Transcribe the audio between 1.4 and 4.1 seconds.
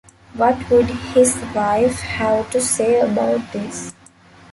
wife have to say about this?